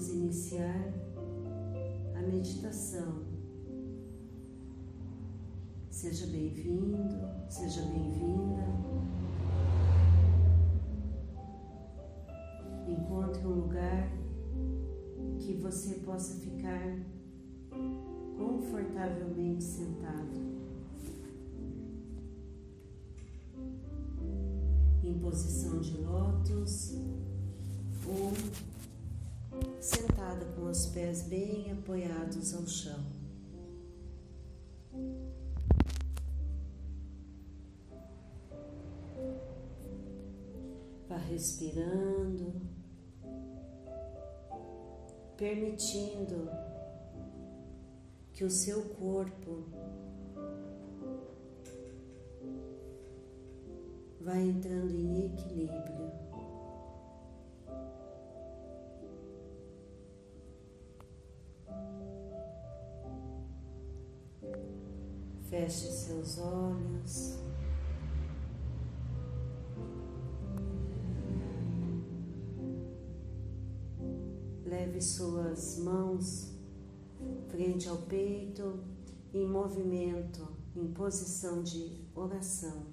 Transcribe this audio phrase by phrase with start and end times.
[0.00, 0.94] vamos iniciar
[2.16, 3.22] a meditação.
[5.90, 7.18] Seja bem-vindo,
[7.50, 8.64] seja bem-vinda.
[12.88, 14.10] Encontre um lugar
[15.38, 16.96] que você possa ficar
[18.38, 20.40] confortavelmente sentado.
[25.04, 26.94] Em posição de lótus
[28.06, 28.32] ou
[29.80, 33.02] sentada com os pés bem apoiados ao chão.
[41.08, 42.60] Vá respirando,
[45.36, 46.50] permitindo
[48.32, 49.64] que o seu corpo
[54.20, 56.19] vá entrando em equilíbrio.
[65.50, 67.40] Feche seus olhos.
[74.64, 76.54] Leve suas mãos
[77.48, 78.78] frente ao peito
[79.34, 82.86] em movimento, em posição de oração.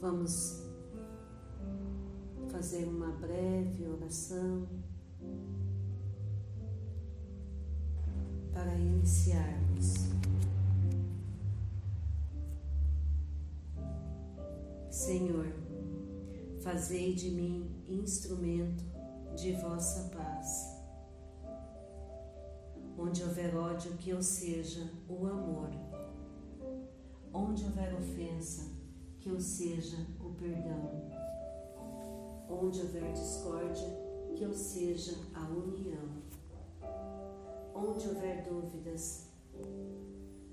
[0.00, 0.65] Vamos
[2.66, 4.66] fazer uma breve oração
[8.52, 10.08] para iniciarmos.
[14.90, 15.46] Senhor,
[16.60, 18.82] fazei de mim instrumento
[19.36, 20.76] de vossa paz.
[22.98, 25.70] Onde houver ódio, que eu seja o amor.
[27.32, 28.72] Onde houver ofensa,
[29.20, 31.05] que eu seja o perdão
[32.58, 33.86] Onde houver discórdia,
[34.34, 36.22] que eu seja a união.
[37.74, 39.26] Onde houver dúvidas,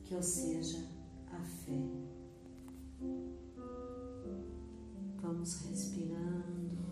[0.03, 0.80] que eu seja
[1.31, 1.81] a fé.
[5.22, 6.84] Vamos respirando.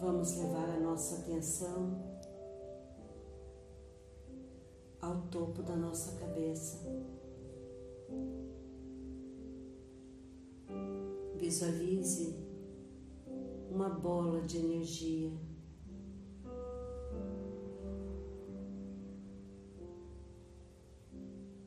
[0.00, 2.13] Vamos levar a nossa atenção
[5.04, 6.80] ao topo da nossa cabeça.
[11.36, 12.34] Visualize
[13.70, 15.30] uma bola de energia.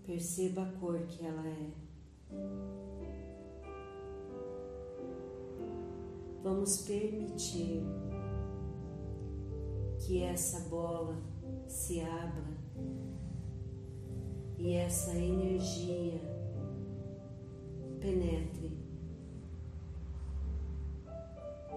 [0.04, 1.72] Perceba a cor que ela é.
[6.42, 7.84] Vamos permitir
[10.08, 11.18] que essa bola
[11.68, 12.46] se abra
[14.58, 16.22] e essa energia
[18.00, 18.80] penetre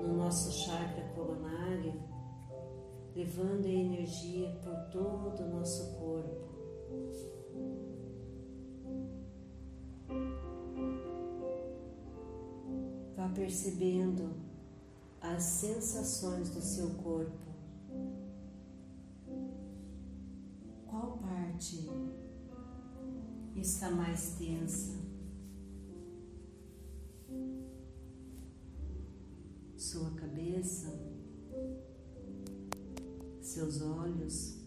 [0.01, 2.01] no nosso chakra coronário,
[3.17, 6.49] levando a energia por todo o nosso corpo.
[13.17, 14.37] Vá percebendo
[15.21, 17.50] as sensações do seu corpo.
[23.61, 24.99] Está mais tensa.
[29.77, 30.89] Sua cabeça,
[33.41, 34.59] seus olhos,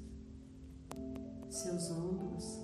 [1.50, 2.60] seus ombros,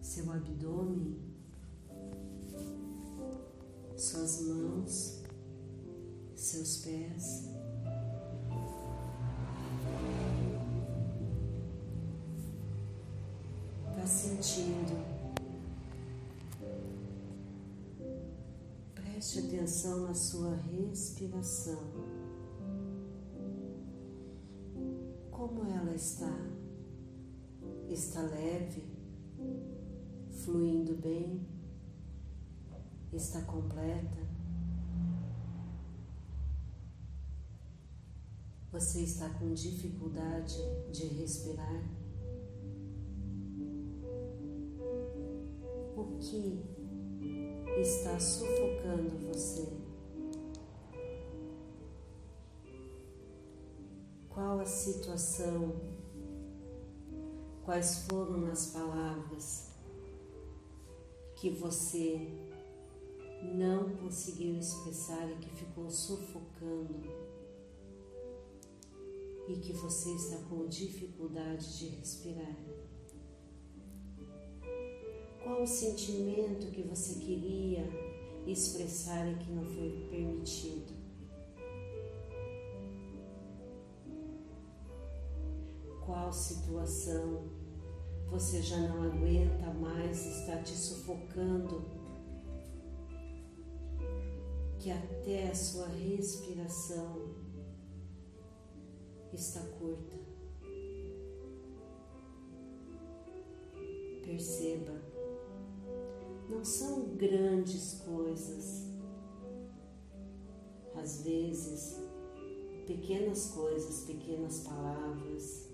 [0.00, 1.18] seu abdômen,
[3.96, 5.22] suas mãos,
[6.34, 7.61] seus pés.
[14.52, 15.02] Sentindo.
[18.94, 21.80] Preste atenção na sua respiração.
[25.30, 26.36] Como ela está?
[27.88, 28.84] Está leve?
[30.44, 31.46] Fluindo bem?
[33.12, 34.22] Está completa?
[38.70, 40.56] Você está com dificuldade
[40.90, 42.01] de respirar?
[46.20, 46.64] Que
[47.80, 49.68] está sufocando você?
[54.28, 55.74] Qual a situação?
[57.64, 59.72] Quais foram as palavras
[61.36, 62.28] que você
[63.54, 67.00] não conseguiu expressar e que ficou sufocando
[69.48, 72.56] e que você está com dificuldade de respirar?
[75.42, 77.84] Qual o sentimento que você queria
[78.46, 80.92] expressar e que não foi permitido?
[86.04, 87.50] Qual situação
[88.32, 91.84] você já não aguenta mais, está te sufocando,
[94.78, 97.34] que até a sua respiração
[99.32, 100.16] está curta.
[104.24, 105.11] Perceba,
[106.48, 108.86] não são grandes coisas,
[110.94, 112.00] às vezes,
[112.86, 115.68] pequenas coisas, pequenas palavras,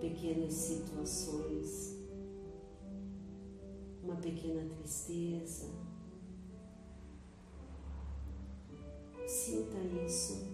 [0.00, 1.96] pequenas situações,
[4.02, 5.68] uma pequena tristeza.
[9.26, 9.76] Sinta
[10.06, 10.48] isso.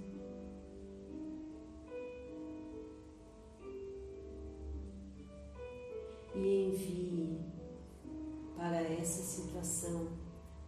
[6.34, 7.53] E envie
[8.64, 10.08] para essa situação,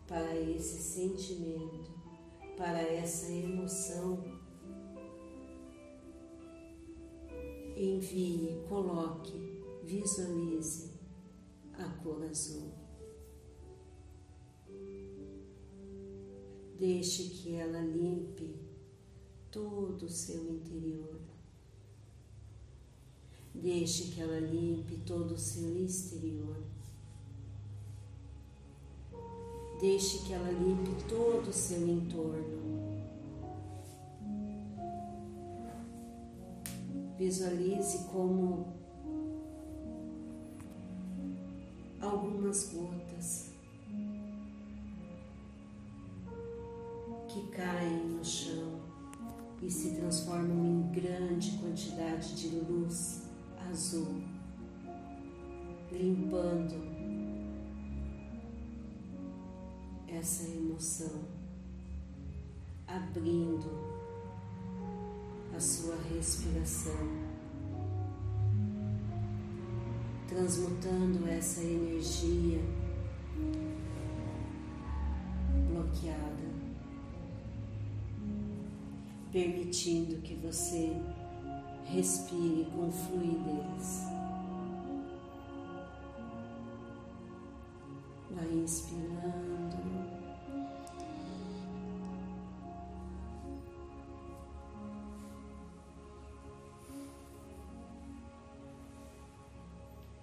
[0.06, 1.90] para esse sentimento,
[2.54, 4.22] para essa emoção
[7.74, 10.90] envie, coloque, visualize
[11.72, 12.70] a cor azul.
[16.78, 18.60] Deixe que ela limpe
[19.50, 21.18] todo o seu interior.
[23.54, 26.75] Deixe que ela limpe todo o seu exterior.
[29.80, 32.66] Deixe que ela limpe todo o seu entorno.
[37.18, 38.74] Visualize como
[42.00, 43.50] algumas gotas
[47.28, 48.80] que caem no chão
[49.62, 53.28] e se transformam em grande quantidade de luz
[53.70, 54.22] azul,
[55.90, 56.95] limpando
[60.26, 61.20] essa emoção,
[62.84, 63.70] abrindo
[65.54, 67.06] a sua respiração,
[70.26, 72.58] transmutando essa energia
[75.70, 76.50] bloqueada,
[79.30, 80.90] permitindo que você
[81.84, 84.02] respire com fluidez.
[88.34, 89.45] Vai inspirando.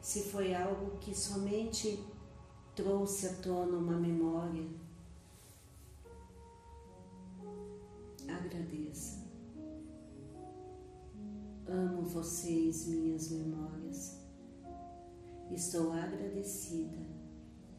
[0.03, 1.97] Se foi algo que somente
[2.75, 4.67] trouxe à tona uma memória,
[8.27, 9.23] agradeça.
[11.65, 14.19] Amo vocês, minhas memórias.
[15.49, 16.97] Estou agradecida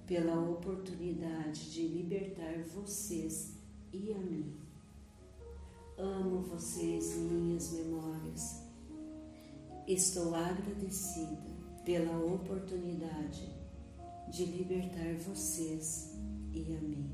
[0.06, 3.58] pela oportunidade de libertar vocês
[3.92, 4.56] e a mim.
[5.98, 8.62] Amo vocês, minhas memórias.
[9.86, 11.53] Estou agradecida
[11.84, 13.46] pela oportunidade
[14.28, 16.14] de libertar vocês
[16.52, 17.10] e a mim.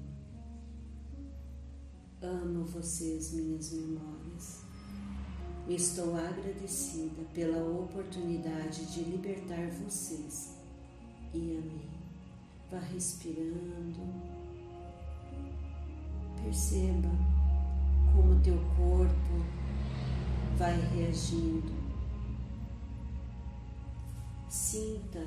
[2.23, 4.61] Amo vocês, minhas memórias.
[5.69, 10.57] Estou agradecida pela oportunidade de libertar vocês
[11.35, 11.91] e a mim.
[12.71, 14.01] Vá respirando.
[16.45, 17.11] Perceba
[18.15, 19.61] como teu corpo
[20.57, 21.80] vai reagindo
[24.51, 25.25] Sinta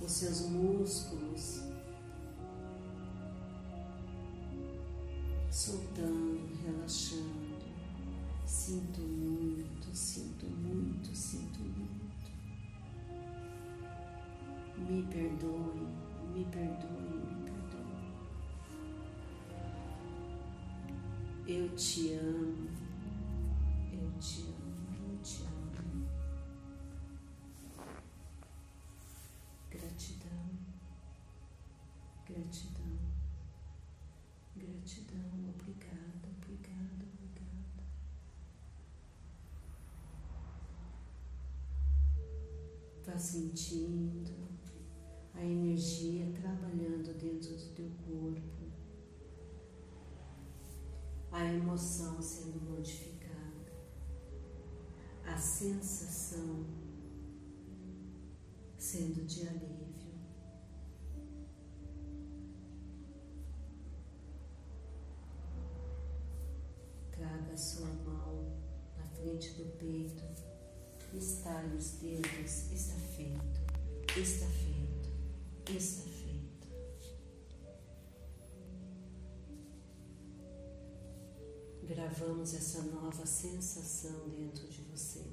[0.00, 1.62] os seus músculos
[5.50, 7.50] soltando, relaxando.
[8.46, 12.30] Sinto muito, sinto muito, sinto muito.
[14.78, 15.88] Me perdoe,
[16.32, 18.06] me perdoe, me perdoe.
[21.48, 22.68] Eu te amo,
[23.92, 24.59] eu te amo.
[43.20, 44.32] Sentindo
[45.34, 48.72] a energia trabalhando dentro do teu corpo,
[51.30, 53.72] a emoção sendo modificada,
[55.26, 56.64] a sensação
[58.78, 59.89] sendo de alívio.
[67.50, 68.46] Traga a sua mão
[68.96, 70.22] na frente do peito,
[71.12, 73.60] estale os dedos, está feito,
[74.16, 75.10] está feito,
[75.68, 76.68] está feito.
[81.82, 85.26] Gravamos essa nova sensação dentro de você.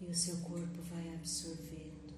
[0.00, 2.14] E o seu corpo vai absorvendo,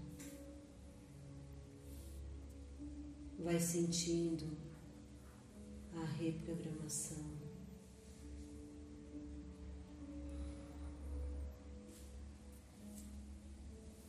[3.39, 4.66] vai sentindo
[6.27, 7.37] reprogramação.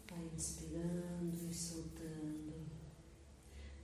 [0.09, 2.53] Vai inspirando e soltando,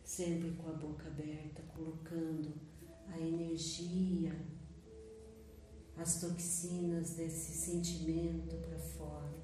[0.03, 2.53] sempre com a boca aberta, colocando
[3.07, 4.33] a energia,
[5.95, 9.42] as toxinas desse sentimento para fora.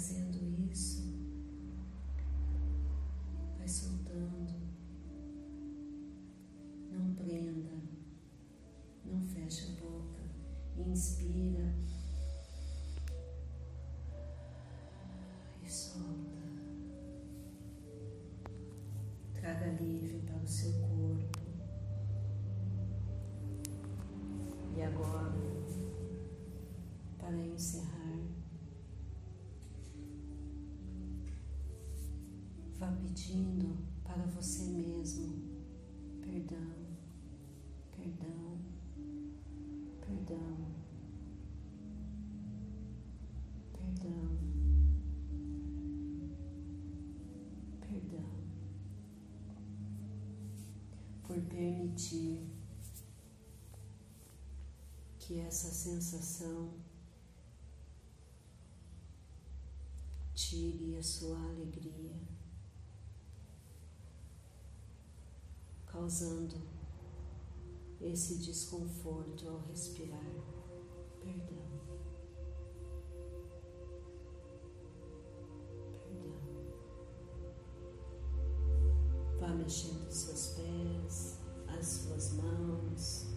[0.00, 1.12] Fazendo isso,
[3.58, 4.54] vai soltando.
[6.90, 7.76] Não prenda,
[9.04, 10.22] não feche a boca.
[10.78, 11.74] Inspira
[15.62, 16.40] e solta.
[19.34, 21.38] Traga alívio para o seu corpo.
[24.74, 25.34] E agora,
[27.18, 27.89] para encerrar.
[33.10, 35.42] Pedindo para você mesmo
[36.22, 36.76] perdão,
[37.96, 38.60] perdão,
[40.00, 40.56] perdão,
[43.72, 44.38] perdão,
[47.80, 48.30] perdão,
[51.24, 52.46] por permitir
[55.18, 56.74] que essa sensação
[60.32, 62.39] tire a sua alegria.
[66.00, 66.56] Causando
[68.00, 70.18] esse desconforto ao respirar.
[71.20, 71.58] Perdão.
[76.08, 76.40] Perdão.
[79.38, 81.38] Vá mexendo os seus pés,
[81.68, 83.29] as suas mãos.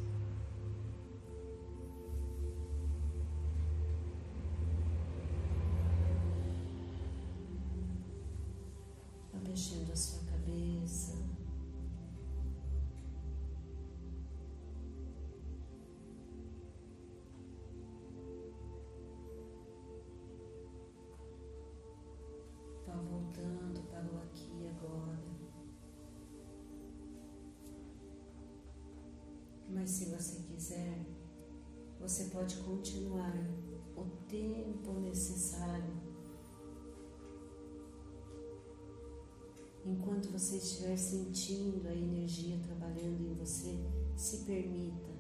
[29.73, 31.05] Mas se você quiser,
[32.00, 33.33] você pode continuar
[33.97, 35.93] o tempo necessário.
[39.83, 43.77] Enquanto você estiver sentindo a energia trabalhando em você,
[44.15, 45.12] se permita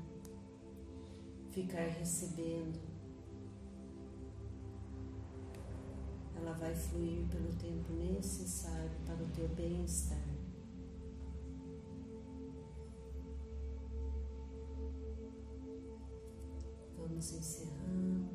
[1.51, 2.92] ficar recebendo.
[6.63, 10.17] Vai fluir pelo tempo necessário para o teu bem-estar.
[16.97, 18.29] vamos encerrando.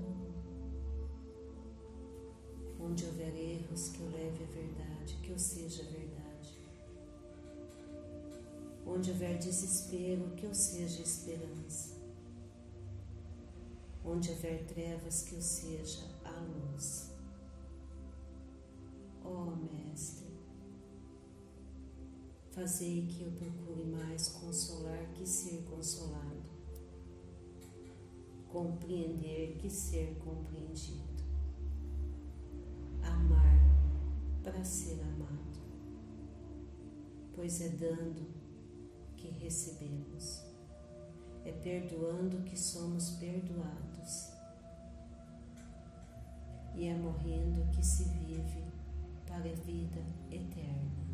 [2.78, 6.58] Onde houver erros, que eu leve a verdade, que eu seja a verdade.
[8.86, 11.96] Onde houver desespero, que eu seja a esperança.
[14.04, 17.07] Onde houver trevas, que eu seja a luz.
[19.28, 20.26] Ó oh, Mestre,
[22.50, 26.58] fazei que eu procure mais consolar que ser consolado
[28.48, 31.22] compreender que ser compreendido,
[33.02, 33.60] amar
[34.42, 35.60] para ser amado,
[37.34, 38.26] pois é dando
[39.16, 40.42] que recebemos,
[41.44, 44.32] é perdoando que somos perdoados,
[46.74, 48.67] e é morrendo que se vive
[49.28, 51.07] para a vida eterna.